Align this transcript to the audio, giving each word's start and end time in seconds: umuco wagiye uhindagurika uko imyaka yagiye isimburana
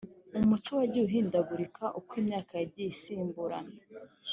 umuco 0.39 0.71
wagiye 0.79 1.03
uhindagurika 1.07 1.83
uko 1.99 2.11
imyaka 2.21 2.51
yagiye 2.61 2.87
isimburana 2.93 3.77